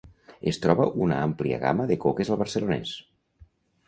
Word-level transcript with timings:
Es 0.51 0.57
troba 0.61 0.85
una 1.07 1.19
àmplia 1.25 1.59
gamma 1.63 1.85
de 1.91 1.97
coques 2.05 2.31
al 2.35 2.39
Barcelonès. 2.43 2.95